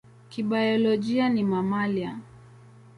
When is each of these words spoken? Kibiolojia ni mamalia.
Kibiolojia 0.29 1.29
ni 1.29 1.43
mamalia. 1.43 2.19